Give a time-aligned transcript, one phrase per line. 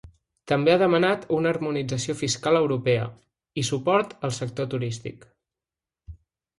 [0.51, 3.05] També ha demanat una harmonització fiscal europea
[3.65, 5.33] i suport al sector turístic.